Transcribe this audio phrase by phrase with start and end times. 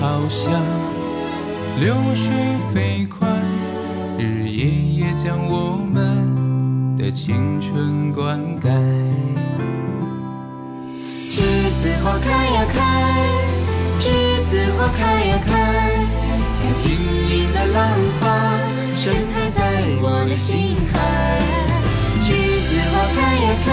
[0.00, 0.50] 好像
[1.78, 2.32] 流水
[2.72, 3.28] 飞快，
[4.18, 8.70] 日夜夜将我们的青春灌溉。
[11.30, 11.42] 栀
[11.82, 12.80] 子花开呀开，
[13.98, 14.08] 栀
[14.42, 15.52] 子花开呀开，
[16.50, 17.86] 像晶莹的浪
[18.20, 18.24] 花
[18.96, 19.60] 盛开在
[20.00, 20.96] 我的心海。
[22.22, 22.32] 栀
[22.64, 23.68] 子花开呀开，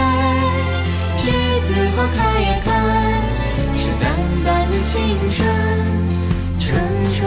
[1.16, 1.24] 栀
[1.62, 2.68] 子花开呀开，
[3.78, 4.06] 是淡
[4.44, 4.94] 淡的青
[5.32, 5.48] 春，
[6.68, 6.78] 春
[7.10, 7.27] 秋。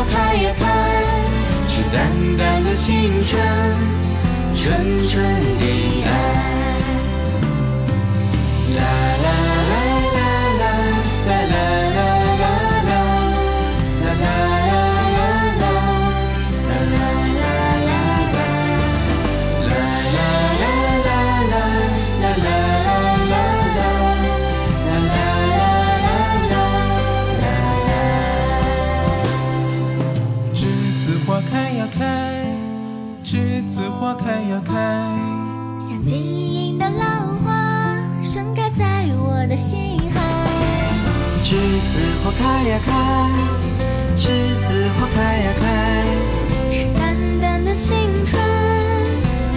[0.00, 0.64] 花开呀开，
[1.68, 3.38] 是淡淡的青春，
[4.56, 5.22] 纯纯
[5.58, 5.64] 的
[6.06, 6.08] 爱。
[33.30, 34.74] 栀子花开呀开。
[35.78, 40.20] 像晶莹的浪花盛开在我的心海。
[41.40, 41.54] 栀
[41.86, 42.92] 子花开呀开，
[44.16, 44.26] 栀
[44.64, 46.04] 子花开呀开，
[46.72, 47.96] 是淡淡的青
[48.26, 48.42] 春，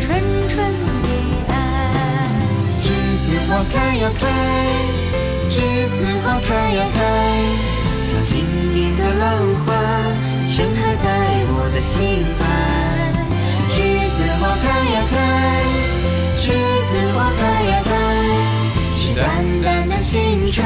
[0.01, 1.09] 纯纯的
[1.47, 1.55] 爱。
[2.77, 2.85] 栀
[3.25, 4.29] 子花开呀开，
[5.49, 7.01] 栀子花开呀开，
[8.03, 9.25] 像晶莹的浪
[9.65, 9.73] 花
[10.47, 11.09] 盛开在
[11.49, 12.62] 我的心海。
[19.33, 20.63] 淡淡的青春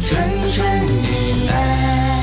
[0.00, 0.18] 纯
[0.54, 2.21] 纯的爱